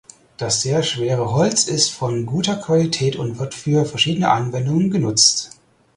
[0.37, 5.51] Das sehr schwere Holz ist von guter Qualität und wird für verschiedene Anwendungen genutzt.